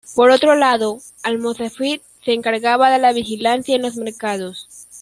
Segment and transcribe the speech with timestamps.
[0.15, 4.67] Por otro lado, Al-Muhtasib se encargaba de la vigilancia en los mercados.